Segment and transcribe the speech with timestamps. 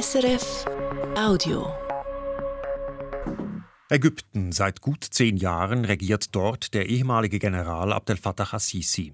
[0.00, 0.64] SRF
[1.16, 1.72] Audio.
[3.88, 4.50] Ägypten.
[4.50, 9.12] Seit gut zehn Jahren regiert dort der ehemalige General Abdel Fattah al-Sisi.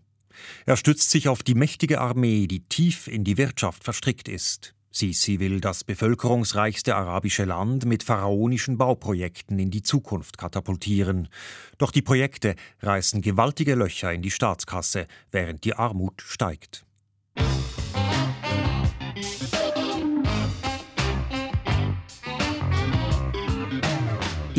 [0.64, 4.74] Er stützt sich auf die mächtige Armee, die tief in die Wirtschaft verstrickt ist.
[4.90, 11.28] Sisi will das bevölkerungsreichste arabische Land mit pharaonischen Bauprojekten in die Zukunft katapultieren.
[11.76, 16.86] Doch die Projekte reißen gewaltige Löcher in die Staatskasse, während die Armut steigt.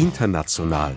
[0.02, 0.96] International.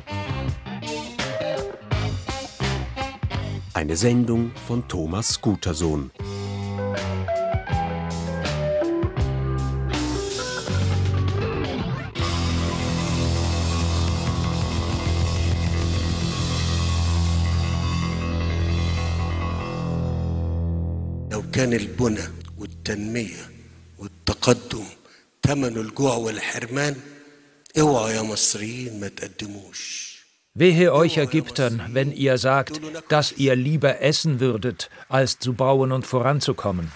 [3.74, 6.10] Eine Sendung von Thomas Gutersohn.
[21.32, 22.20] لو كان البنى
[22.58, 23.50] والتنمية
[23.98, 24.84] والتقدم
[25.46, 26.96] ثمن الجوع والحرمان
[27.79, 30.09] اوعوا يا مصريين ما تقدموش
[30.55, 36.05] Wehe euch Ägyptern, wenn ihr sagt, dass ihr lieber essen würdet, als zu bauen und
[36.05, 36.91] voranzukommen.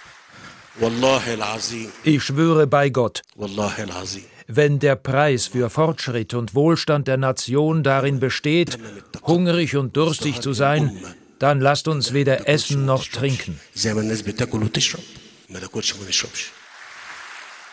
[0.81, 7.07] والله العظيم Ich schwöre bei Gott, والله العظيم wenn der Preis für Fortschritt und Wohlstand
[7.07, 8.77] der Nation darin besteht,
[9.25, 10.99] hungrig und durstig zu sein,
[11.39, 13.59] dann lasst uns weder essen noch trinken.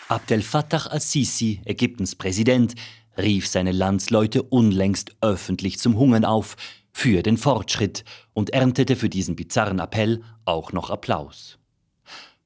[0.08, 2.76] Abdel Fattah al-Sisi, Ägyptens Präsident,
[3.18, 6.58] rief seine Landsleute unlängst öffentlich zum Hungern auf,
[6.92, 11.58] für den Fortschritt und erntete für diesen bizarren Appell auch noch Applaus.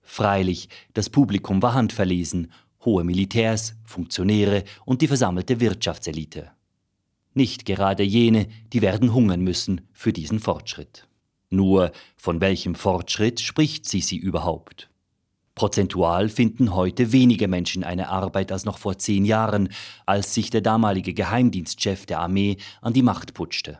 [0.01, 2.51] Freilich, das Publikum war handverlesen,
[2.85, 6.51] hohe Militärs, Funktionäre und die versammelte Wirtschaftselite.
[7.33, 11.09] Nicht gerade jene, die werden hungern müssen für diesen Fortschritt.
[11.49, 14.89] Nur von welchem Fortschritt spricht Sisi überhaupt?
[15.59, 19.67] Prozentual finden heute weniger Menschen eine Arbeit als noch vor zehn Jahren,
[20.05, 23.77] als sich der damalige Geheimdienstchef der Armee an die Macht putschte.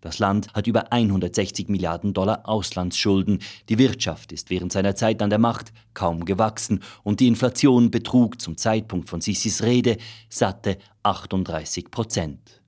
[0.00, 5.30] Das Land hat über 160 Milliarden Dollar Auslandsschulden, die Wirtschaft ist während seiner Zeit an
[5.30, 9.96] der Macht kaum gewachsen und die Inflation betrug zum Zeitpunkt von Sisis Rede
[10.28, 12.62] satte 38 Prozent.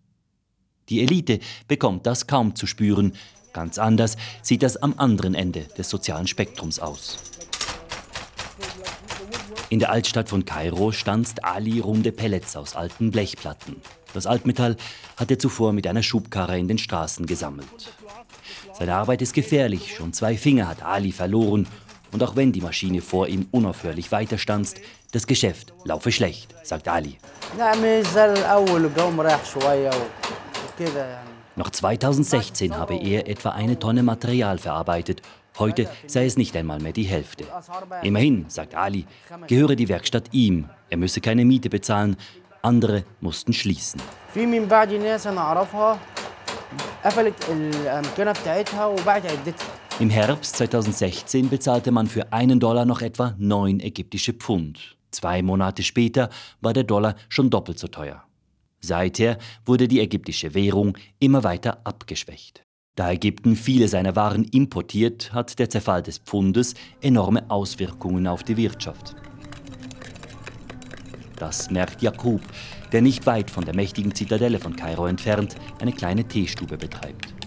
[0.88, 3.12] Die Elite bekommt das kaum zu spüren,
[3.52, 7.18] ganz anders sieht das am anderen Ende des sozialen Spektrums aus.
[9.70, 13.76] In der Altstadt von Kairo stanzt Ali runde Pellets aus alten Blechplatten.
[14.14, 14.76] Das Altmetall
[15.18, 17.92] hat er zuvor mit einer Schubkarre in den Straßen gesammelt.
[18.72, 21.66] Seine Arbeit ist gefährlich, schon zwei Finger hat Ali verloren.
[22.12, 24.80] Und auch wenn die Maschine vor ihm unaufhörlich weiterstanzt,
[25.12, 27.18] das Geschäft laufe schlecht, sagt Ali.
[31.56, 35.20] Noch 2016 habe er etwa eine Tonne Material verarbeitet
[35.58, 37.44] Heute sei es nicht einmal mehr die Hälfte.
[38.02, 39.06] Immerhin, sagt Ali,
[39.46, 40.68] gehöre die Werkstatt ihm.
[40.90, 42.16] Er müsse keine Miete bezahlen.
[42.62, 44.00] Andere mussten schließen.
[50.00, 54.96] Im Herbst 2016 bezahlte man für einen Dollar noch etwa neun ägyptische Pfund.
[55.10, 56.28] Zwei Monate später
[56.60, 58.22] war der Dollar schon doppelt so teuer.
[58.80, 62.62] Seither wurde die ägyptische Währung immer weiter abgeschwächt.
[62.98, 68.56] Da Ägypten viele seiner Waren importiert, hat der Zerfall des Pfundes enorme Auswirkungen auf die
[68.56, 69.14] Wirtschaft.
[71.36, 72.40] Das merkt Jakub,
[72.90, 77.37] der nicht weit von der mächtigen Zitadelle von Kairo entfernt eine kleine Teestube betreibt.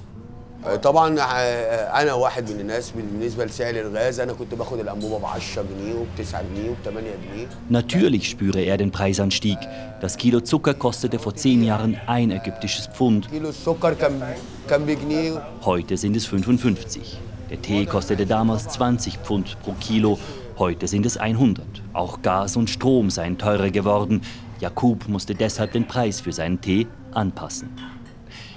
[0.83, 5.63] طبعا آه، انا واحد من الناس بالنسبه لسعر الغاز انا كنت باخد الانبوبه ب 10
[5.63, 9.59] جنيه وب 9 جنيه وب 8 جنيه Natürlich spüre er den Preisanstieg.
[10.01, 13.29] Das Kilo Zucker kostete vor zehn Jahren ein ägyptisches Pfund.
[13.31, 14.35] كيلو السكر كان
[14.71, 17.19] كان بجنيه Heute sind es 55.
[17.51, 20.19] Der Tee kostete damals 20 Pfund pro Kilo.
[20.59, 21.65] Heute sind es 100.
[21.93, 24.23] Auch Gas und Strom seien teurer geworden.
[24.61, 27.69] Jakub musste deshalb den Preis für seinen Tee anpassen.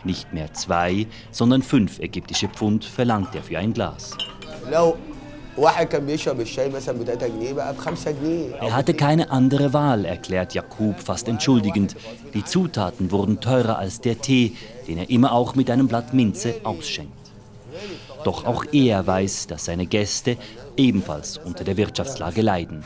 [0.04, 4.12] Nicht mehr zwei, sondern fünf ägyptische Pfund verlangt er für ein Glas.
[8.60, 11.96] Er hatte keine andere Wahl, erklärt Jakub fast entschuldigend.
[12.34, 14.56] Die Zutaten wurden teurer als der Tee,
[14.88, 17.12] den er immer auch mit einem Blatt Minze ausschenkt.
[18.24, 20.36] Doch auch er weiß, dass seine Gäste
[20.76, 22.82] ebenfalls unter der Wirtschaftslage leiden.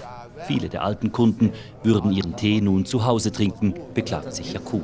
[0.47, 1.53] Viele der alten Kunden
[1.83, 4.83] würden ihren Tee nun zu Hause trinken, beklagt sich Jakub.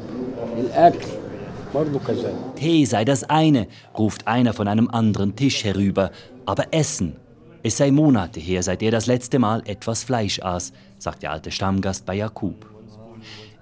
[2.57, 3.67] Tee sei das eine,
[3.97, 6.11] ruft einer von einem anderen Tisch herüber.
[6.47, 7.17] Aber Essen.
[7.63, 11.51] Es sei Monate her, seit er das letzte Mal etwas Fleisch aß, sagt der alte
[11.51, 12.67] Stammgast bei Jakub.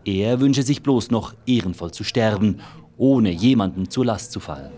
[0.04, 2.60] Er wünsche sich bloß noch ehrenvoll zu sterben,
[2.96, 4.72] ohne jemandem zur Last zu fallen.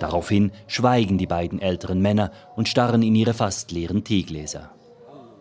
[0.00, 4.70] Daraufhin schweigen die beiden älteren Männer und starren in ihre fast leeren Teegläser.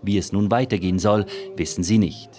[0.02, 1.26] Wie es nun weitergehen soll,
[1.56, 2.30] wissen sie nicht.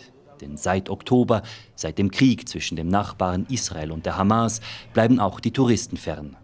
[0.41, 1.43] Denn seit Oktober,
[1.75, 4.61] seit dem Krieg zwischen dem Nachbarn Israel und der Hamas,
[4.93, 6.37] bleiben auch die Touristen fern.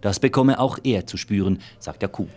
[0.00, 2.28] Das bekomme auch er zu spüren, sagt Jakub.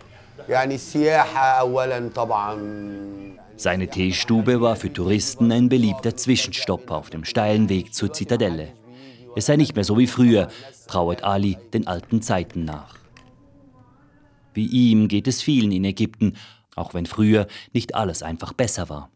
[3.56, 8.74] Seine Teestube war für Touristen ein beliebter Zwischenstopp auf dem steilen Weg zur Zitadelle.
[9.36, 10.50] Es sei nicht mehr so wie früher,
[10.88, 12.98] trauert Ali den alten Zeiten nach.
[14.54, 16.36] Wie ihm geht es vielen in Ägypten,
[16.76, 19.10] auch wenn früher nicht alles einfach besser war.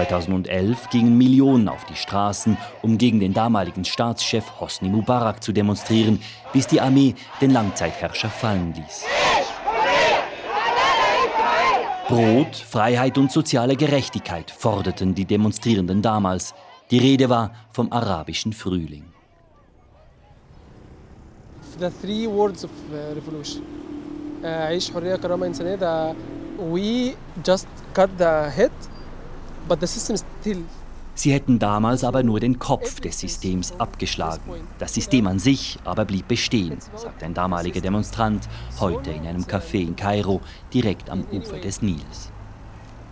[0.00, 6.20] 2011 gingen Millionen auf die Straßen, um gegen den damaligen Staatschef Hosni Mubarak zu demonstrieren,
[6.52, 9.04] bis die Armee den Langzeitherrscher fallen ließ.
[12.08, 16.54] Brot, Freiheit und soziale Gerechtigkeit forderten die Demonstrierenden damals.
[16.90, 19.04] Die Rede war vom arabischen Frühling.
[21.78, 23.62] The three words of uh, revolution.
[24.44, 26.14] عيش حرية كرامة إنسانية ده
[26.58, 27.14] we
[27.44, 28.72] just cut the head
[31.13, 34.41] Sie hätten damals aber nur den Kopf des Systems abgeschlagen.
[34.79, 38.47] Das System an sich aber blieb bestehen, sagt ein damaliger Demonstrant
[38.79, 40.41] heute in einem Café in Kairo,
[40.73, 42.31] direkt am Ufer des Nils.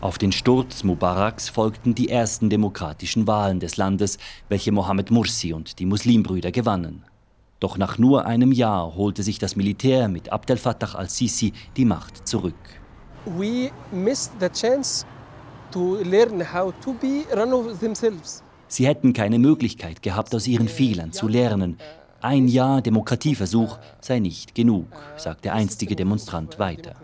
[0.02, 4.18] Auf den Sturz Mubaraks folgten die ersten demokratischen Wahlen des Landes,
[4.48, 7.04] welche Mohammed Mursi und die Muslimbrüder gewannen.
[7.60, 12.26] Doch nach nur einem Jahr holte sich das Militär mit Abdel Fattah al-Sisi die Macht
[12.26, 12.56] zurück.
[13.26, 15.06] We missed the chance
[18.68, 21.78] Sie hätten keine Möglichkeit gehabt, aus ihren Fehlern zu lernen.
[22.22, 26.96] Ein Jahr Demokratieversuch sei nicht genug, sagt der einstige Demonstrant weiter.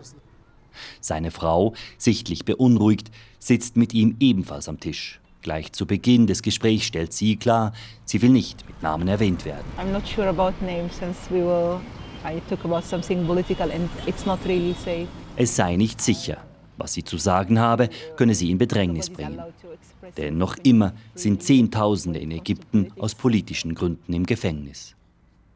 [1.00, 5.20] Seine Frau, sichtlich beunruhigt, sitzt mit ihm ebenfalls am Tisch.
[5.42, 7.72] Gleich zu Beginn des Gesprächs stellt sie klar,
[8.04, 9.64] sie will nicht mit Namen erwähnt werden.
[9.78, 11.80] I'm not sure about names since we were
[12.24, 15.06] I talk about something political and it's not really safe.
[15.36, 16.38] Es sei nicht sicher.
[16.76, 19.40] Was sie zu sagen habe, könne sie in Bedrängnis bringen.
[20.16, 24.94] Denn noch immer sind Zehntausende in Ägypten aus politischen Gründen im Gefängnis.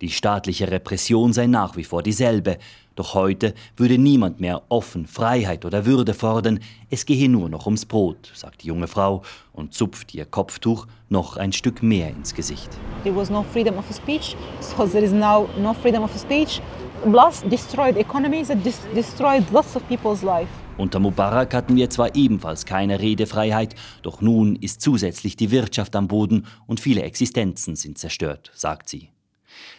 [0.01, 2.57] Die staatliche Repression sei nach wie vor dieselbe,
[2.97, 7.85] doch heute würde niemand mehr offen Freiheit oder Würde fordern, es gehe nur noch ums
[7.85, 12.71] Brot, sagt die junge Frau und zupft ihr Kopftuch noch ein Stück mehr ins Gesicht.
[13.03, 16.63] There was no freedom of speech, so there is now no freedom of speech.
[17.03, 18.59] Plus destroyed economies that
[18.95, 20.49] destroyed lots of people's life.
[20.81, 26.09] Unter Mubarak hatten wir zwar ebenfalls keine Redefreiheit, doch nun ist zusätzlich die Wirtschaft am
[26.09, 29.11] Boden und viele Existenzen sind zerstört, sagt sie.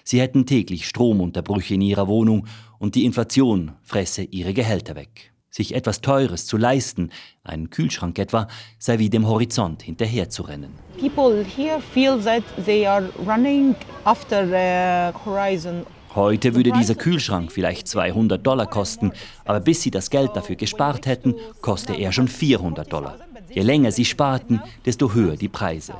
[0.03, 2.45] Sie hätten täglich Stromunterbrüche in ihrer Wohnung
[2.77, 5.33] und die Inflation fresse ihre Gehälter weg.
[5.49, 7.09] Sich etwas Teures zu leisten,
[7.43, 8.47] einen Kühlschrank etwa,
[8.77, 10.69] sei wie dem Horizont hinterherzurennen.
[10.99, 17.87] People here feel that they are running after the horizon Heute würde dieser Kühlschrank vielleicht
[17.87, 19.13] 200 Dollar kosten,
[19.45, 23.17] aber bis sie das Geld dafür gespart hätten, koste er schon 400 Dollar.
[23.49, 25.93] Je länger sie sparten, desto höher die Preise.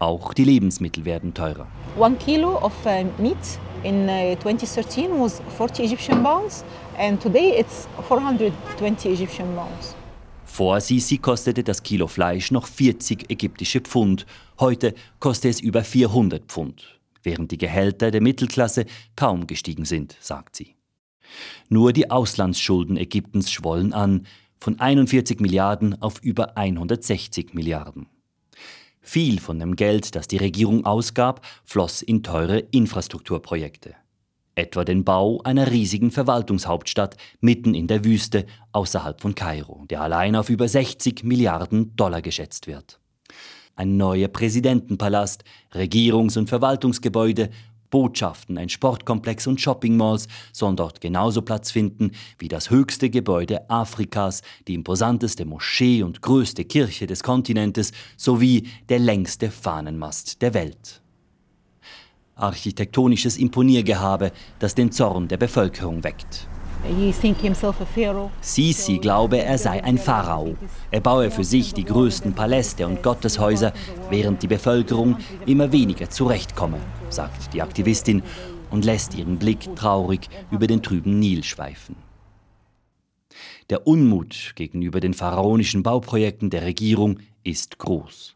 [0.00, 1.68] Auch die Lebensmittel werden teurer.
[1.96, 3.36] One kilo of uh, meat
[3.84, 4.08] in
[4.42, 6.64] 2013 uh, was 40 Egyptian pounds
[6.98, 9.94] and today it's 420 Egyptian pounds.
[10.46, 14.26] Vor Sisi kostete das Kilo Fleisch noch 40 ägyptische Pfund.
[14.58, 18.86] Heute kostet es über 400 Pfund während die Gehälter der Mittelklasse
[19.16, 20.76] kaum gestiegen sind, sagt sie.
[21.68, 24.26] Nur die Auslandsschulden Ägyptens schwollen an,
[24.60, 28.06] von 41 Milliarden auf über 160 Milliarden.
[29.00, 33.94] Viel von dem Geld, das die Regierung ausgab, floss in teure Infrastrukturprojekte.
[34.54, 40.34] Etwa den Bau einer riesigen Verwaltungshauptstadt mitten in der Wüste außerhalb von Kairo, der allein
[40.34, 43.00] auf über 60 Milliarden Dollar geschätzt wird
[43.78, 47.50] ein neuer Präsidentenpalast, Regierungs- und Verwaltungsgebäude,
[47.90, 54.42] Botschaften, ein Sportkomplex und Shoppingmalls sollen dort genauso Platz finden wie das höchste Gebäude Afrikas,
[54.66, 61.00] die imposanteste Moschee und größte Kirche des Kontinentes sowie der längste Fahnenmast der Welt.
[62.34, 66.48] Architektonisches Imponiergehabe, das den Zorn der Bevölkerung weckt.
[68.40, 70.56] Sisi glaube, er sei ein Pharao.
[70.90, 73.72] Er baue für sich die größten Paläste und Gotteshäuser,
[74.10, 75.16] während die Bevölkerung
[75.46, 76.78] immer weniger zurechtkomme,
[77.10, 78.22] sagt die Aktivistin
[78.70, 81.96] und lässt ihren Blick traurig über den trüben Nil schweifen.
[83.70, 88.34] Der Unmut gegenüber den pharaonischen Bauprojekten der Regierung ist groß.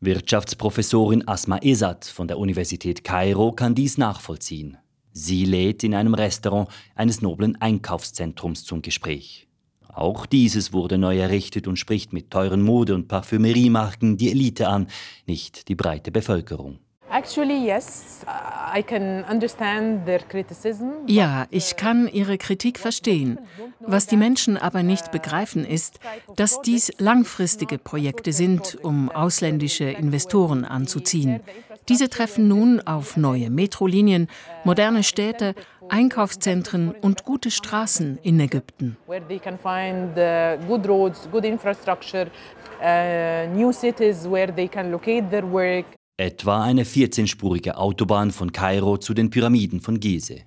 [0.00, 4.78] Wirtschaftsprofessorin Asma Esat von der Universität Kairo kann dies nachvollziehen.
[5.12, 9.46] Sie lädt in einem Restaurant eines noblen Einkaufszentrums zum Gespräch.
[9.92, 14.86] Auch dieses wurde neu errichtet und spricht mit teuren Mode- und Parfümeriemarken die Elite an,
[15.26, 16.78] nicht die breite Bevölkerung.
[17.12, 18.24] Actually, yes.
[18.74, 20.86] I can understand their criticism.
[21.06, 23.38] Ja, ich kann ihre Kritik verstehen.
[23.80, 26.00] Was die Menschen aber nicht begreifen ist,
[26.36, 31.40] dass dies langfristige Projekte sind, um ausländische Investoren anzuziehen.
[31.88, 34.28] Diese treffen nun auf neue Metrolinien,
[34.64, 35.54] moderne Städte,
[35.88, 38.96] Einkaufszentren und gute Straßen in Ägypten.
[39.06, 42.30] Where they can find uh, good roads, good infrastructure,
[42.80, 45.86] uh, new cities where they can locate their work.
[46.16, 50.44] Etwa eine 14-spurige Autobahn von Kairo zu den Pyramiden von Gizeh.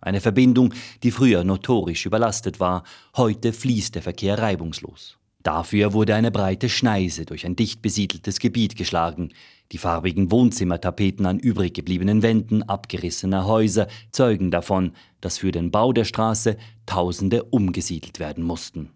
[0.00, 2.84] Eine Verbindung, die früher notorisch überlastet war,
[3.16, 5.17] heute fließt der Verkehr reibungslos.
[5.48, 9.30] Dafür wurde eine breite Schneise durch ein dicht besiedeltes Gebiet geschlagen.
[9.72, 15.94] Die farbigen Wohnzimmertapeten an übrig gebliebenen Wänden abgerissener Häuser zeugen davon, dass für den Bau
[15.94, 18.90] der Straße Tausende umgesiedelt werden mussten.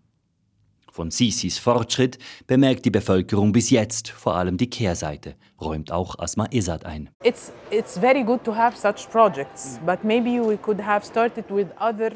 [0.92, 6.46] Von Sisis Fortschritt bemerkt die Bevölkerung bis jetzt vor allem die Kehrseite, räumt auch Asma
[6.50, 7.08] Esad ein.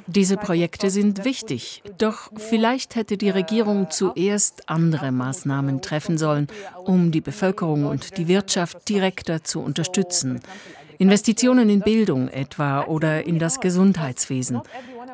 [0.06, 6.48] Diese Projekte sind wichtig, doch vielleicht hätte die Regierung zuerst andere Maßnahmen treffen sollen,
[6.84, 10.40] um die Bevölkerung und die Wirtschaft direkter zu unterstützen.
[10.98, 14.60] Investitionen in Bildung etwa oder in das Gesundheitswesen.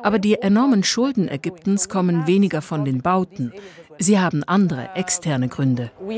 [0.03, 3.53] Aber die enormen Schulden Ägyptens kommen weniger von den Bauten.
[3.99, 5.91] Sie haben andere externe Gründe.
[5.99, 6.11] Uh.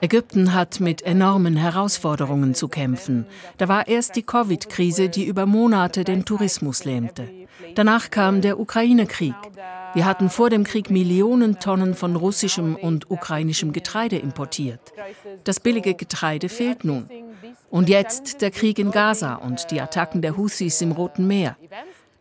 [0.00, 3.26] Ägypten hat mit enormen Herausforderungen zu kämpfen.
[3.56, 7.28] Da war erst die Covid-Krise, die über Monate den Tourismus lähmte.
[7.74, 9.34] Danach kam der Ukraine-Krieg.
[9.94, 14.92] Wir hatten vor dem Krieg Millionen Tonnen von russischem und ukrainischem Getreide importiert.
[15.44, 17.08] Das billige Getreide fehlt nun.
[17.70, 21.56] Und jetzt der Krieg in Gaza und die Attacken der Houthis im Roten Meer.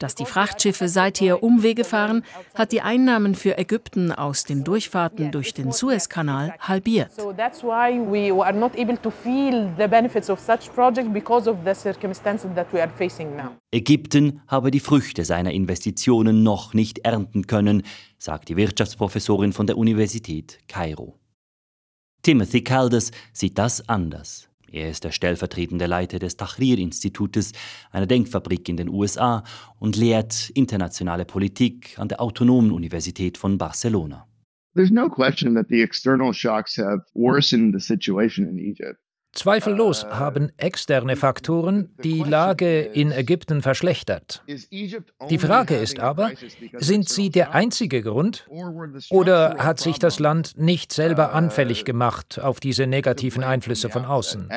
[0.01, 2.24] Dass die Frachtschiffe seither Umwege fahren,
[2.55, 7.12] hat die Einnahmen für Ägypten aus den Durchfahrten durch den Suezkanal halbiert.
[7.12, 11.48] So that's why we are not able to feel the benefits of such projects because
[11.48, 13.51] of the circumstances that we are facing now.
[13.72, 17.84] Ägypten habe die Früchte seiner Investitionen noch nicht ernten können,
[18.17, 21.20] sagt die Wirtschaftsprofessorin von der Universität Kairo.
[22.24, 24.50] Timothy Caldas sieht das anders.
[24.72, 27.51] Er ist der stellvertretende Leiter des Tahrir-Institutes,
[27.92, 29.44] einer Denkfabrik in den USA,
[29.80, 34.28] und lehrt internationale Politik an der Autonomen Universität von Barcelona.
[34.74, 38.98] There's no question that the external shocks have worsened the situation in Egypt.
[39.34, 44.44] Zweifellos haben externe Faktoren die Lage in Ägypten verschlechtert.
[44.48, 46.32] Die Frage ist aber,
[46.74, 48.46] sind sie der einzige Grund
[49.10, 54.50] oder hat sich das Land nicht selber anfällig gemacht auf diese negativen Einflüsse von außen?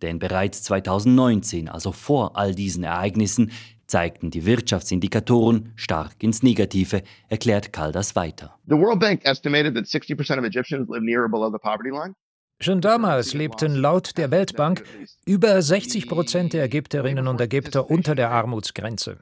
[0.00, 3.50] Denn bereits 2019, also vor all diesen Ereignissen,
[3.88, 8.56] zeigten die Wirtschaftsindikatoren stark ins Negative, erklärt Caldas weiter.
[8.68, 12.14] The World Bank estimated that 60% of Egyptians live near or below the poverty line.
[12.60, 14.82] Schon damals lebten laut der Weltbank
[15.24, 19.18] über 60 Prozent der Ägypterinnen und Ägypter unter der Armutsgrenze.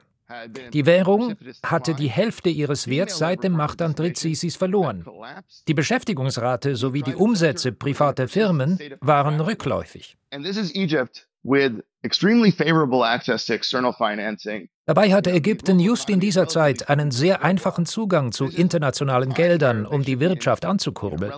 [0.73, 5.05] Die Währung hatte die Hälfte ihres Werts seit dem Machtantritt Sisis verloren.
[5.67, 10.17] Die Beschäftigungsrate sowie die Umsätze privater Firmen waren rückläufig.
[14.85, 20.03] Dabei hatte Ägypten just in dieser Zeit einen sehr einfachen Zugang zu internationalen Geldern, um
[20.03, 21.31] die Wirtschaft anzukurbeln.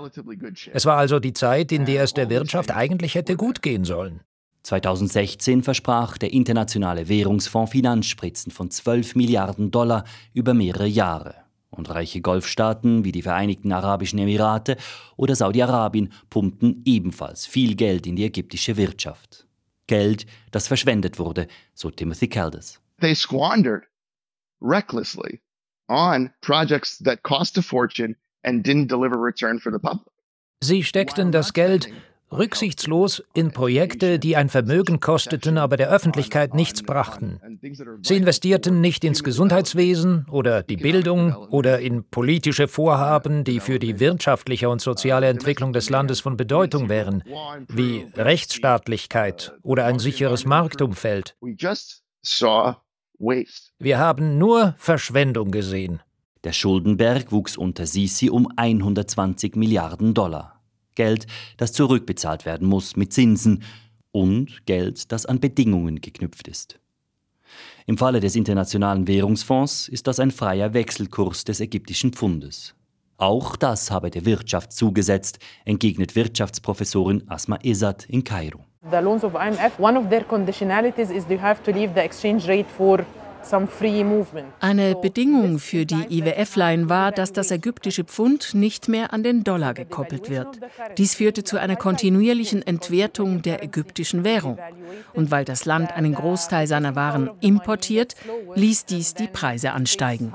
[0.73, 4.21] Es war also die Zeit, in der es der Wirtschaft eigentlich hätte gut gehen sollen.
[4.63, 11.35] 2016 versprach der Internationale Währungsfonds Finanzspritzen von 12 Milliarden Dollar über mehrere Jahre.
[11.71, 14.75] Und reiche Golfstaaten wie die Vereinigten Arabischen Emirate
[15.17, 19.48] oder Saudi-Arabien pumpten ebenfalls viel Geld in die ägyptische Wirtschaft.
[19.89, 22.79] Geld, das verschwendet wurde, so Timothy Caldas.
[23.01, 23.83] They squandered
[24.61, 25.41] recklessly
[25.89, 30.13] on projects that cost a fortune and didn't deliver return for the public.
[30.61, 31.89] Sie steckten das Geld
[32.31, 37.39] rücksichtslos in Projekte, die ein Vermögen kosteten, aber der Öffentlichkeit nichts brachten.
[38.01, 43.99] Sie investierten nicht ins Gesundheitswesen oder die Bildung oder in politische Vorhaben, die für die
[43.99, 47.23] wirtschaftliche und soziale Entwicklung des Landes von Bedeutung wären,
[47.67, 51.35] wie Rechtsstaatlichkeit oder ein sicheres Marktumfeld.
[53.79, 56.01] Wir haben nur Verschwendung gesehen.
[56.45, 60.58] Der Schuldenberg wuchs unter Sisi um 120 Milliarden Dollar.
[60.99, 63.63] Geld, das zurückbezahlt werden muss mit Zinsen
[64.11, 66.77] und Geld, das an Bedingungen geknüpft ist.
[67.85, 72.75] Im Falle des Internationalen Währungsfonds ist das ein freier Wechselkurs des ägyptischen Pfundes.
[73.15, 78.65] Auch das habe der Wirtschaft zugesetzt, entgegnet Wirtschaftsprofessorin Asma Esat in Kairo.
[78.91, 82.45] The loans of IMF, one of their conditionalities is you have to leave the exchange
[82.45, 83.05] rate for
[84.59, 89.73] Eine Bedingung für die IWF-Line war, dass das ägyptische Pfund nicht mehr an den Dollar
[89.73, 90.59] gekoppelt wird.
[90.97, 94.57] Dies führte zu einer kontinuierlichen Entwertung der ägyptischen Währung.
[95.13, 98.15] Und weil das Land einen Großteil seiner Waren importiert,
[98.55, 100.31] ließ dies die Preise ansteigen.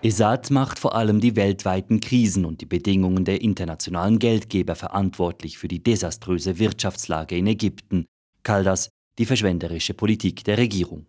[0.00, 5.66] Esad macht vor allem die weltweiten Krisen und die Bedingungen der internationalen Geldgeber verantwortlich für
[5.66, 8.06] die desaströse Wirtschaftslage in Ägypten,
[8.44, 11.06] Kaldas die verschwenderische Politik der Regierung.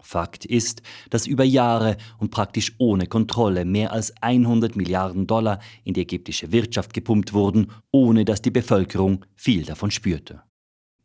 [0.00, 5.94] Fakt ist, dass über Jahre und praktisch ohne Kontrolle mehr als 100 Milliarden Dollar in
[5.94, 10.42] die ägyptische Wirtschaft gepumpt wurden, ohne dass die Bevölkerung viel davon spürte.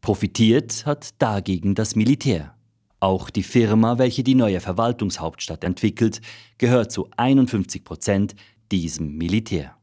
[0.01, 2.55] Profitiert hat dagegen das Militär.
[2.99, 6.21] Auch die Firma, welche die neue Verwaltungshauptstadt entwickelt,
[6.57, 8.35] gehört zu 51 Prozent
[8.71, 9.77] diesem Militär.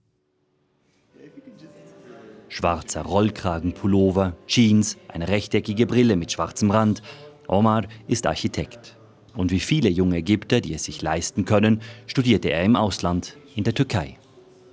[2.49, 7.00] Schwarzer Rollkragenpullover, Jeans, eine rechteckige Brille mit schwarzem Rand.
[7.47, 9.00] Omar ist Architekt.
[9.34, 13.64] Und wie viele junge Ägypter, die es sich leisten können, studierte er im Ausland, in
[13.64, 14.16] der Türkei.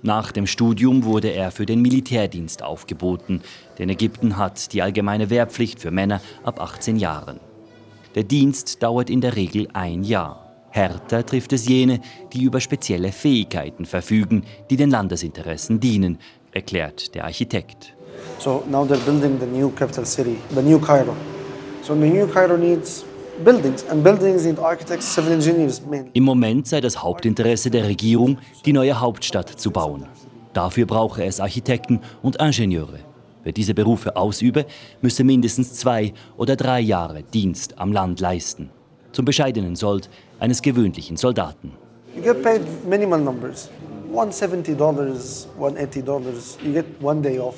[0.02, 3.42] Nach dem Studium wurde er für den Militärdienst aufgeboten,
[3.78, 7.40] denn Ägypten hat die allgemeine Wehrpflicht für Männer ab 18 Jahren.
[8.14, 10.44] Der Dienst dauert in der Regel ein Jahr.
[10.70, 12.00] Härter trifft es jene,
[12.32, 16.18] die über spezielle Fähigkeiten verfügen, die den Landesinteressen dienen,
[16.52, 17.94] erklärt der Architekt.
[18.38, 21.14] So now they're building the new capital city, the new Cairo.
[21.82, 23.04] So the new Cairo needs
[23.44, 26.10] buildings and buildings need architects, civil engineers mainly.
[26.12, 30.06] Im Moment sei das Hauptinteresse der Regierung, die neue Hauptstadt zu bauen.
[30.52, 33.00] Dafür brauche es Architekten und Ingenieure.
[33.44, 34.66] Wer diese Berufe ausübe,
[35.00, 38.70] müsse mindestens zwei oder drei Jahre Dienst am Land leisten.
[39.12, 41.72] Zum bescheidenen Sold eines gewöhnlichen Soldaten.
[42.16, 43.70] You get paid minimal numbers.
[44.12, 47.56] $170, $180, you get one day off.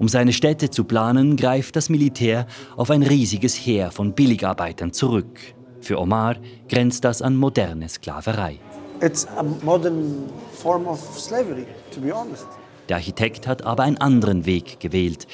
[0.00, 5.38] Um seine Städte zu planen, greift das Militär auf ein riesiges Heer von Billigarbeitern zurück.
[5.82, 6.36] Für Omar
[6.70, 8.58] grenzt das an moderne Sklaverei.
[9.02, 12.46] It's a modern form of slavery, to be honest.
[12.88, 15.26] Der Architekt hat aber einen anderen Weg gewählt.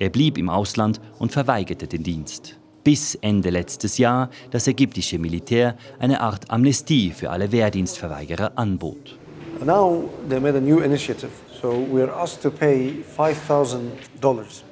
[0.00, 2.58] Er blieb im Ausland und verweigerte den Dienst.
[2.82, 9.16] Bis Ende letztes Jahr das ägyptische Militär eine Art Amnestie für alle Wehrdienstverweigerer anbot.
[9.64, 14.62] Now they made a new initiative, so we're asked to pay $5,000.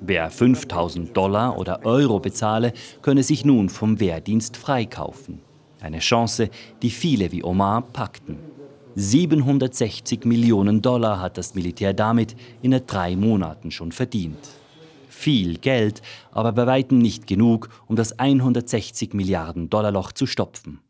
[0.00, 5.40] Wer 5000 Dollar oder Euro bezahle, könne sich nun vom Wehrdienst freikaufen.
[5.80, 6.50] Eine Chance,
[6.82, 8.38] die viele wie Omar packten.
[8.94, 14.38] 760 Millionen Dollar hat das Militär damit in drei Monaten schon verdient.
[15.08, 20.80] Viel Geld, aber bei weitem nicht genug, um das 160 Milliarden Dollar Loch zu stopfen.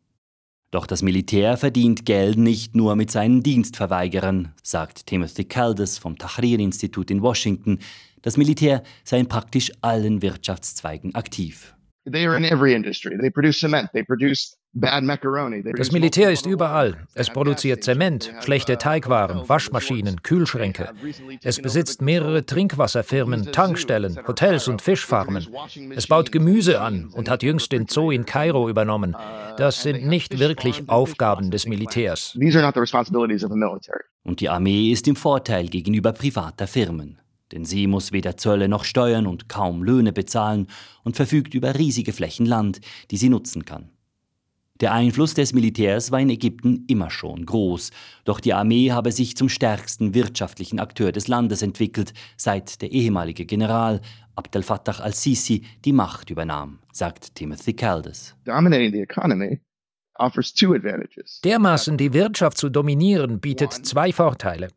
[0.69, 7.09] Doch das Militär verdient Geld nicht nur mit seinen Dienstverweigerern, sagt Timothy Caldas vom Tahrir-Institut
[7.09, 7.79] in Washington.
[8.21, 11.73] Das Militär sei in praktisch allen Wirtschaftszweigen aktiv.
[12.11, 13.17] They are in every industry.
[13.17, 13.89] They produce cement.
[13.93, 17.07] They produce Das Militär ist überall.
[17.15, 20.89] Es produziert Zement, schlechte Teigwaren, Waschmaschinen, Kühlschränke.
[21.41, 25.47] Es besitzt mehrere Trinkwasserfirmen, Tankstellen, Hotels und Fischfarmen.
[25.95, 29.15] Es baut Gemüse an und hat jüngst den Zoo in Kairo übernommen.
[29.57, 32.37] Das sind nicht wirklich Aufgaben des Militärs.
[32.39, 34.03] These are not the responsibilities of the military.
[34.23, 37.19] Und die Armee ist im Vorteil gegenüber privater Firmen.
[37.51, 40.67] Denn sie muss weder Zölle noch Steuern und kaum Löhne bezahlen
[41.03, 43.89] und verfügt über riesige Flächen Land, die sie nutzen kann.
[44.79, 47.89] Der Einfluss des Militärs war in Ägypten immer schon groß,
[48.25, 53.45] doch die Armee habe sich zum stärksten wirtschaftlichen Akteur des Landes entwickelt, seit der ehemalige
[53.45, 54.01] General
[54.35, 58.35] Abdel Fattah al-Sisi die Macht übernahm, sagt Timothy Caldas.
[58.45, 59.59] Dominating the economy.
[61.43, 64.69] Dermaßen die Wirtschaft zu dominieren bietet zwei Vorteile.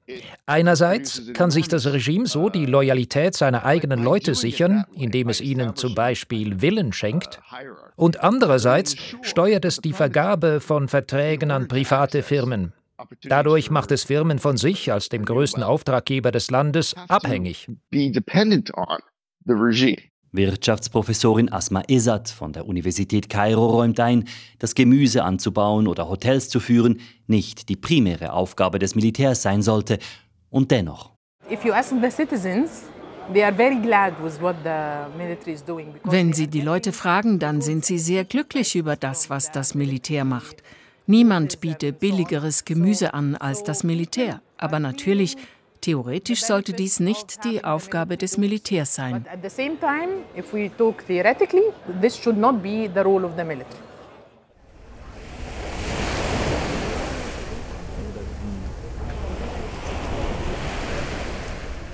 [0.46, 5.76] Einerseits kann sich das Regime so die Loyalität seiner eigenen Leute sichern, indem es ihnen
[5.76, 7.40] zum Beispiel Willen schenkt.
[7.96, 12.72] Und andererseits steuert es die Vergabe von Verträgen an private Firmen.
[13.22, 17.68] Dadurch macht es Firmen von sich als dem größten Auftraggeber des Landes abhängig.
[20.32, 24.24] Wirtschaftsprofessorin Asma Esat von der Universität Kairo räumt ein,
[24.58, 29.98] dass Gemüse anzubauen oder Hotels zu führen nicht die primäre Aufgabe des Militärs sein sollte.
[30.50, 31.12] Und dennoch.
[36.04, 40.24] Wenn Sie die Leute fragen, dann sind sie sehr glücklich über das, was das Militär
[40.24, 40.62] macht.
[41.06, 44.42] Niemand bietet billigeres Gemüse an als das Militär.
[44.58, 45.36] Aber natürlich,
[45.80, 49.24] theoretisch sollte dies nicht die Aufgabe des Militärs sein.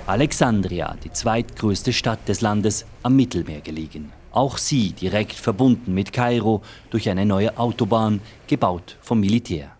[0.07, 4.13] Alexandria, die zweitgrößte Stadt des Landes, am Mittelmeer gelegen.
[4.31, 9.76] Auch sie direkt verbunden mit Kairo durch eine neue Autobahn, gebaut vom Militär.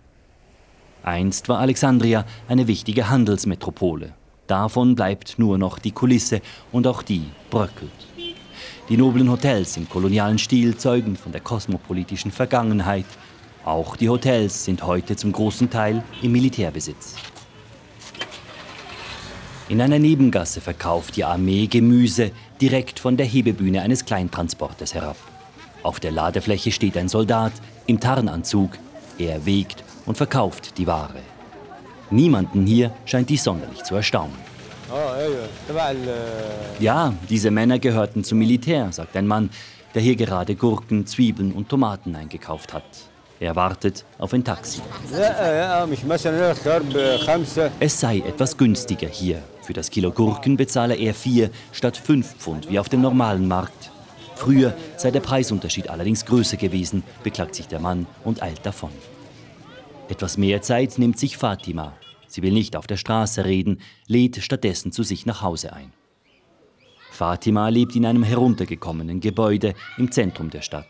[1.03, 4.13] Einst war Alexandria eine wichtige Handelsmetropole.
[4.47, 7.91] Davon bleibt nur noch die Kulisse und auch die bröckelt.
[8.89, 13.05] Die noblen Hotels im kolonialen Stil zeugen von der kosmopolitischen Vergangenheit.
[13.65, 17.15] Auch die Hotels sind heute zum großen Teil im Militärbesitz.
[19.67, 22.31] In einer Nebengasse verkauft die Armee Gemüse
[22.61, 25.17] direkt von der Hebebühne eines Kleintransporters herab.
[25.83, 27.51] Auf der Ladefläche steht ein Soldat
[27.85, 28.77] im Tarnanzug.
[29.17, 31.21] Er wägt und verkauft die Ware.
[32.09, 34.35] Niemanden hier scheint dies sonderlich zu erstaunen.
[36.79, 39.49] Ja, diese Männer gehörten zum Militär, sagt ein Mann,
[39.93, 42.85] der hier gerade Gurken, Zwiebeln und Tomaten eingekauft hat.
[43.39, 44.81] Er wartet auf ein Taxi.
[47.79, 49.43] Es sei etwas günstiger hier.
[49.61, 53.91] Für das Kilo Gurken bezahle er vier statt fünf Pfund wie auf dem normalen Markt.
[54.35, 58.91] Früher sei der Preisunterschied allerdings größer gewesen, beklagt sich der Mann und eilt davon.
[60.09, 61.93] Etwas mehr Zeit nimmt sich Fatima.
[62.27, 65.91] Sie will nicht auf der Straße reden, lädt stattdessen zu sich nach Hause ein.
[67.11, 70.87] Fatima lebt in einem heruntergekommenen Gebäude im Zentrum der Stadt.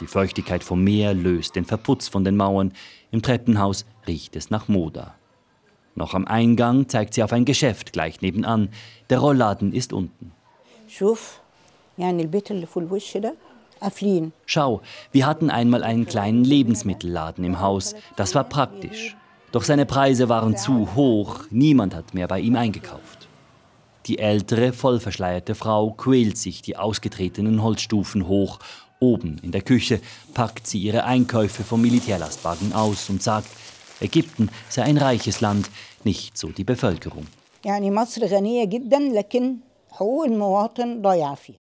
[0.00, 2.72] Die Feuchtigkeit vom Meer löst den Verputz von den Mauern.
[3.12, 5.14] Im Treppenhaus riecht es nach Moda.
[5.94, 8.70] Noch am Eingang zeigt sie auf ein Geschäft gleich nebenan.
[9.10, 10.32] Der Rollladen ist unten.
[14.46, 17.94] Schau, wir hatten einmal einen kleinen Lebensmittelladen im Haus.
[18.16, 19.16] Das war praktisch.
[19.52, 21.40] Doch seine Preise waren zu hoch.
[21.50, 23.28] Niemand hat mehr bei ihm eingekauft.
[24.06, 28.58] Die ältere, vollverschleierte Frau quält sich die ausgetretenen Holzstufen hoch
[29.00, 30.00] Oben in der Küche
[30.34, 33.48] packt sie ihre Einkäufe vom Militärlastwagen aus und sagt,
[33.98, 35.70] Ägypten sei ein reiches Land,
[36.04, 37.26] nicht so die Bevölkerung.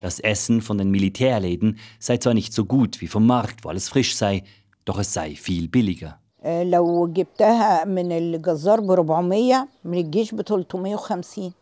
[0.00, 3.88] Das Essen von den Militärläden sei zwar nicht so gut wie vom Markt, wo alles
[3.88, 4.44] frisch sei,
[4.84, 6.18] doch es sei viel billiger.
[6.44, 11.52] لو جبتها من الجزار ب 400 من الجيش ب 350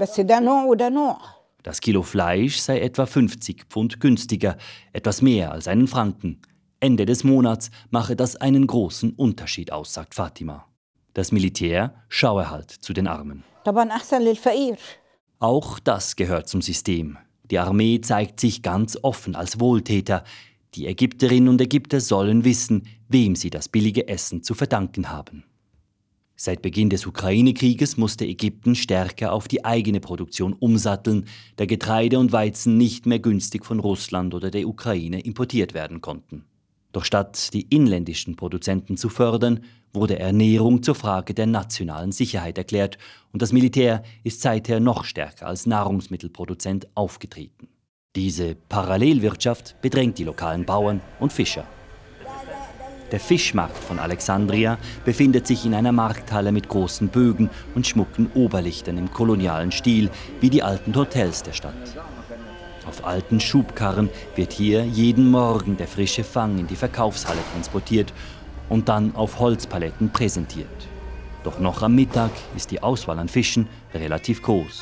[0.00, 1.18] بس ده نوع وده نوع
[1.68, 4.56] das Kilo Fleisch sei etwa 50 Pfund günstiger,
[4.92, 6.40] etwas mehr als einen Franken.
[6.80, 10.66] Ende des Monats mache das einen großen Unterschied aus, sagt Fatima.
[11.14, 13.42] Das Militär schaue halt zu den Armen.
[15.43, 17.17] auch das gehört zum System.
[17.51, 20.23] Die Armee zeigt sich ganz offen als Wohltäter.
[20.73, 25.43] Die Ägypterinnen und Ägypter sollen wissen, wem sie das billige Essen zu verdanken haben.
[26.37, 31.25] Seit Beginn des Ukraine-Krieges musste Ägypten stärker auf die eigene Produktion umsatteln,
[31.57, 36.45] da Getreide und Weizen nicht mehr günstig von Russland oder der Ukraine importiert werden konnten.
[36.93, 39.61] Doch statt die inländischen Produzenten zu fördern,
[39.93, 42.97] wurde Ernährung zur Frage der nationalen Sicherheit erklärt
[43.31, 47.67] und das Militär ist seither noch stärker als Nahrungsmittelproduzent aufgetreten.
[48.15, 51.65] Diese Parallelwirtschaft bedrängt die lokalen Bauern und Fischer.
[53.11, 58.97] Der Fischmarkt von Alexandria befindet sich in einer Markthalle mit großen Bögen und schmucken Oberlichtern
[58.97, 60.09] im kolonialen Stil
[60.41, 62.12] wie die alten Hotels der Stadt.
[62.87, 68.13] Auf alten Schubkarren wird hier jeden Morgen der frische Fang in die Verkaufshalle transportiert
[68.69, 70.67] und dann auf Holzpaletten präsentiert.
[71.43, 74.81] Doch noch am Mittag ist die Auswahl an Fischen relativ groß.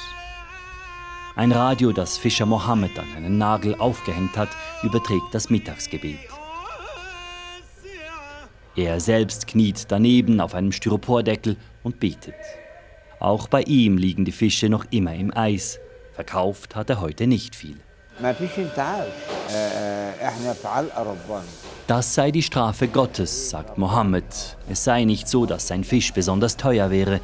[1.35, 4.49] Ein Radio, das Fischer Mohammed an einen Nagel aufgehängt hat,
[4.83, 6.19] überträgt das Mittagsgebet.
[8.75, 12.35] Er selbst kniet daneben auf einem Styropordeckel und betet.
[13.19, 15.79] Auch bei ihm liegen die Fische noch immer im Eis.
[16.13, 17.77] Verkauft hat er heute nicht viel.
[21.88, 24.57] Das sei die Strafe Gottes, sagt Mohammed.
[24.69, 27.19] Es sei nicht so, dass sein Fisch besonders teuer wäre.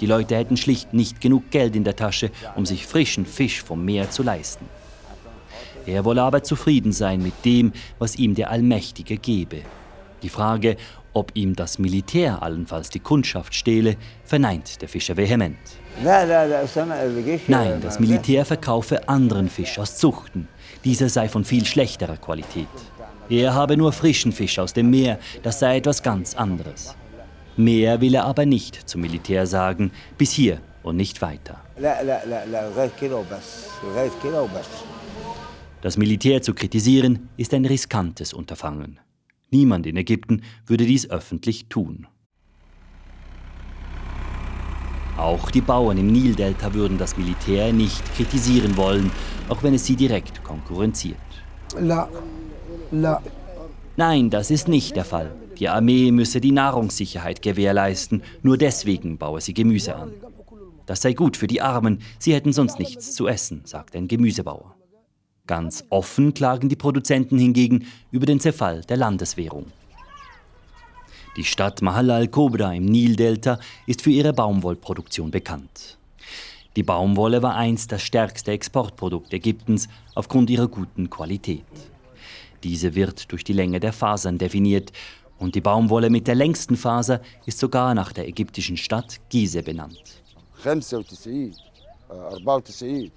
[0.00, 3.84] Die Leute hätten schlicht nicht genug Geld in der Tasche, um sich frischen Fisch vom
[3.84, 4.66] Meer zu leisten.
[5.86, 9.62] Er wolle aber zufrieden sein mit dem, was ihm der Allmächtige gebe.
[10.22, 10.76] Die Frage,
[11.12, 15.58] ob ihm das Militär allenfalls die Kundschaft stehle, verneint der Fischer vehement.
[17.48, 20.48] Nein, das Militär verkaufe anderen Fisch aus Zuchten.
[20.84, 22.68] Dieser sei von viel schlechterer Qualität.
[23.28, 26.94] Er habe nur frischen Fisch aus dem Meer, das sei etwas ganz anderes.
[27.56, 31.60] Mehr will er aber nicht zum Militär sagen, bis hier und nicht weiter.
[35.82, 39.00] Das Militär zu kritisieren ist ein riskantes Unterfangen.
[39.50, 42.06] Niemand in Ägypten würde dies öffentlich tun.
[45.16, 49.10] Auch die Bauern im Nildelta würden das Militär nicht kritisieren wollen,
[49.48, 51.16] auch wenn es sie direkt konkurrenziert.
[51.78, 52.08] La.
[52.90, 53.22] La.
[53.96, 55.34] Nein, das ist nicht der Fall.
[55.58, 60.12] Die Armee müsse die Nahrungssicherheit gewährleisten, nur deswegen baue sie Gemüse an.
[60.84, 64.76] Das sei gut für die Armen, sie hätten sonst nichts zu essen, sagt ein Gemüsebauer.
[65.46, 69.66] Ganz offen klagen die Produzenten hingegen über den Zerfall der Landeswährung.
[71.36, 75.98] Die Stadt Mahalla al-Kobra im Nildelta ist für ihre Baumwollproduktion bekannt.
[76.76, 81.64] Die Baumwolle war einst das stärkste Exportprodukt Ägyptens aufgrund ihrer guten Qualität.
[82.64, 84.92] Diese wird durch die Länge der Fasern definiert
[85.38, 90.22] und die Baumwolle mit der längsten Faser ist sogar nach der ägyptischen Stadt Gizeh benannt.
[90.62, 91.54] 95
[92.08, 93.12] 94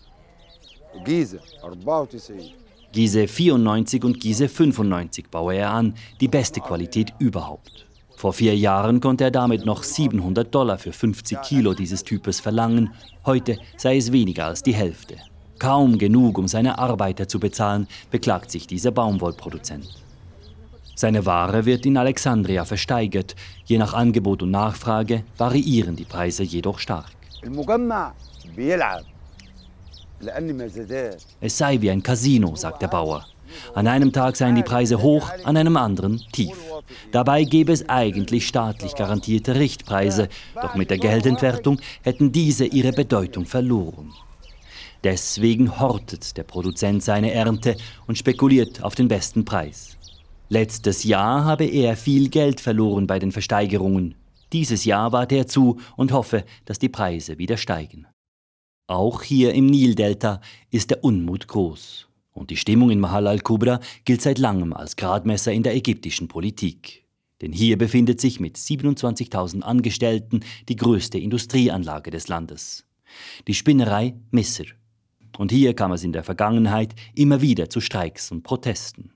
[1.06, 1.40] Gizeh
[1.72, 2.54] 94
[2.92, 7.89] Gizeh 94 und Gizeh 95 baue er an, die beste Qualität überhaupt.
[8.20, 12.94] Vor vier Jahren konnte er damit noch 700 Dollar für 50 Kilo dieses Types verlangen.
[13.26, 15.16] Heute sei es weniger als die Hälfte.
[15.58, 19.88] Kaum genug, um seine Arbeiter zu bezahlen, beklagt sich dieser Baumwollproduzent.
[20.96, 23.38] Seine Ware wird in Alexandria versteigert.
[23.64, 27.12] Je nach Angebot und Nachfrage variieren die Preise jedoch stark.
[31.40, 33.26] Es sei wie ein Casino, sagt der Bauer.
[33.74, 36.58] An einem Tag seien die Preise hoch, an einem anderen tief.
[37.12, 43.46] Dabei gäbe es eigentlich staatlich garantierte Richtpreise, doch mit der Geldentwertung hätten diese ihre Bedeutung
[43.46, 44.14] verloren.
[45.04, 49.98] Deswegen hortet der Produzent seine Ernte und spekuliert auf den besten Preis.
[50.50, 54.16] Letztes Jahr habe er viel Geld verloren bei den Versteigerungen.
[54.52, 58.08] Dieses Jahr warte er zu und hoffe, dass die Preise wieder steigen.
[58.88, 62.09] Auch hier im Nildelta ist der Unmut groß.
[62.32, 67.06] Und die Stimmung in Mahal al-Kubra gilt seit langem als Gradmesser in der ägyptischen Politik.
[67.42, 72.86] Denn hier befindet sich mit 27.000 Angestellten die größte Industrieanlage des Landes.
[73.48, 74.66] Die Spinnerei Misser.
[75.38, 79.12] Und hier kam es in der Vergangenheit immer wieder zu Streiks und Protesten.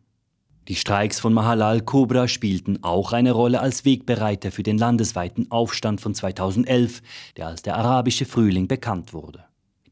[0.69, 5.99] Die Streiks von Mahal al-Kubra spielten auch eine Rolle als Wegbereiter für den landesweiten Aufstand
[5.99, 7.01] von 2011,
[7.35, 9.43] der als der arabische Frühling bekannt wurde.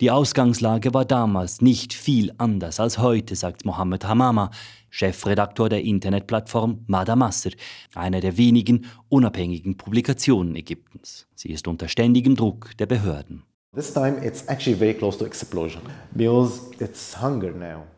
[0.01, 4.49] Die Ausgangslage war damals nicht viel anders als heute, sagt Mohammed Hamama,
[4.89, 7.51] Chefredaktor der Internetplattform Madamasser,
[7.93, 11.27] einer der wenigen unabhängigen Publikationen Ägyptens.
[11.35, 13.43] Sie ist unter ständigem Druck der Behörden.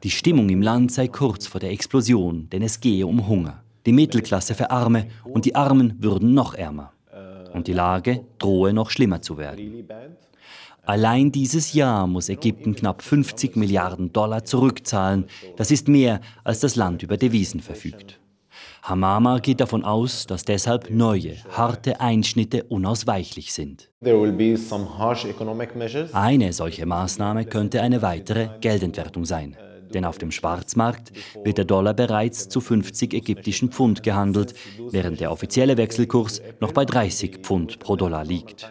[0.03, 3.63] Die Stimmung im Land sei kurz vor der Explosion, denn es gehe um Hunger.
[3.85, 6.91] Die Mittelklasse verarme und die Armen würden noch ärmer.
[7.53, 9.87] Und die Lage drohe noch schlimmer zu werden.
[10.85, 15.27] Allein dieses Jahr muss Ägypten knapp 50 Milliarden Dollar zurückzahlen.
[15.55, 18.19] Das ist mehr, als das Land über Devisen verfügt.
[18.81, 23.89] Hamama geht davon aus, dass deshalb neue, harte Einschnitte unausweichlich sind.
[26.13, 29.55] Eine solche Maßnahme könnte eine weitere Geldentwertung sein.
[29.93, 31.13] Denn auf dem Schwarzmarkt
[31.45, 34.53] wird der Dollar bereits zu 50 ägyptischen Pfund gehandelt,
[34.89, 38.69] während der offizielle Wechselkurs noch bei 30 Pfund pro Dollar liegt.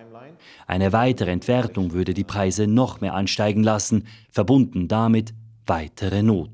[0.67, 5.35] Eine weitere Entwertung würde die Preise noch mehr ansteigen lassen, verbunden damit
[5.67, 6.51] weitere Not.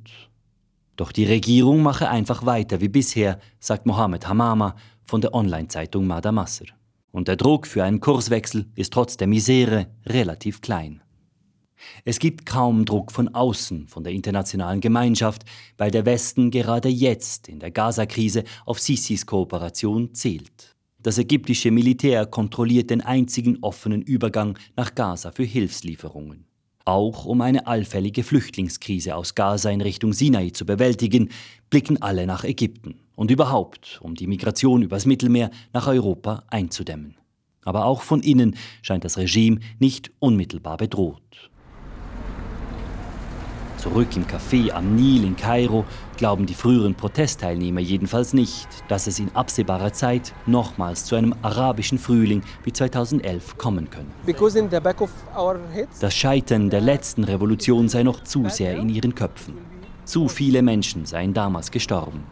[0.97, 6.67] Doch die Regierung mache einfach weiter wie bisher, sagt Mohammed Hamama von der Online-Zeitung Madamasser.
[7.13, 11.03] Und der Druck für einen Kurswechsel ist trotz der Misere relativ klein.
[12.05, 15.45] Es gibt kaum Druck von außen, von der internationalen Gemeinschaft,
[15.77, 20.77] weil der Westen gerade jetzt in der Gaza-Krise auf Sisis Kooperation zählt.
[21.09, 26.45] Das ägyptische Militär kontrolliert den einzigen offenen Übergang nach Gaza für Hilfslieferungen.
[26.85, 31.31] Auch um eine allfällige Flüchtlingskrise aus Gaza in Richtung Sinai zu bewältigen,
[31.71, 37.17] blicken alle nach Ägypten und überhaupt, um die Migration übers Mittelmeer nach Europa einzudämmen.
[37.65, 41.51] Aber auch von innen scheint das Regime nicht unmittelbar bedroht.
[43.79, 45.85] Zurück im Café am Nil in Kairo
[46.17, 51.99] glauben die früheren Protestteilnehmer jedenfalls nicht, dass es in absehbarer Zeit nochmals zu einem arabischen
[51.99, 54.09] Frühling wie 2011 kommen könne.
[56.01, 59.55] Das Scheitern der letzten Revolution sei noch zu sehr in ihren Köpfen.
[60.05, 62.25] Zu viele Menschen seien damals gestorben.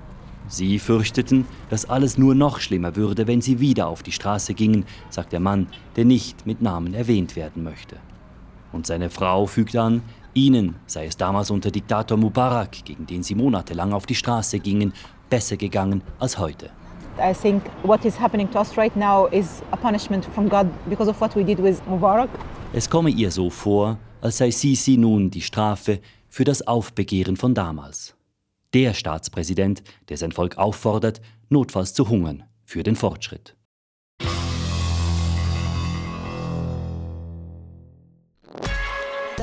[0.48, 4.84] Sie fürchteten, dass alles nur noch schlimmer würde, wenn sie wieder auf die Straße gingen,
[5.10, 7.96] sagt der Mann, der nicht mit Namen erwähnt werden möchte.
[8.72, 10.02] Und seine Frau fügt an,
[10.36, 14.92] Ihnen sei es damals unter Diktator Mubarak, gegen den sie monatelang auf die Straße gingen,
[15.30, 16.70] besser gegangen als heute.
[17.18, 21.08] I think what is happening to us right now is a punishment from God because
[21.08, 22.28] of what we did with Mubarak.
[22.74, 27.54] Es komme ihr so vor, als sei Sisi nun die Strafe für das Aufbegehren von
[27.54, 28.14] damals.
[28.74, 33.55] Der Staatspräsident, der sein Volk auffordert, notfalls zu hungern für den Fortschritt.